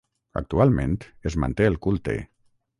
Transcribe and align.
Actualment 0.39 0.95
es 1.31 1.37
manté 1.45 1.71
el 1.73 1.81
culte. 1.89 2.19